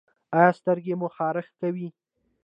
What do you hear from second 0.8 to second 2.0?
مو خارښ کوي؟